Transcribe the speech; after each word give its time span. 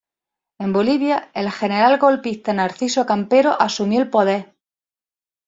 En 0.63 0.71
Bolivia, 0.73 1.29
el 1.35 1.51
general 1.51 1.99
golpista 1.99 2.53
Narciso 2.53 3.05
Campero 3.05 3.55
asumió 3.61 4.01
el 4.01 4.09
poder. 4.09 4.55